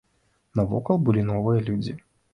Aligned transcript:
Навокал 0.59 0.97
былі 1.09 1.27
новыя 1.31 1.59
людзі. 1.71 1.99